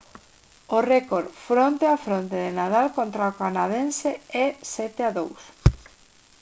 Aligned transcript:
o 0.77 0.79
récord 0.93 1.27
fronte 1.47 1.85
a 1.93 2.01
fronte 2.05 2.37
de 2.43 2.51
nadal 2.59 2.87
contra 2.97 3.29
o 3.31 3.35
canadense 3.41 4.09
é 4.43 4.47
7-2 4.73 5.41